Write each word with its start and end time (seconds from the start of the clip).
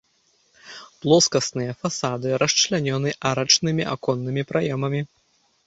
Плоскасныя 1.03 1.75
фасады 1.83 2.27
расчлянёны 2.45 3.09
арачнымі 3.33 3.83
аконнымі 3.95 4.41
праёмамі. 4.53 5.01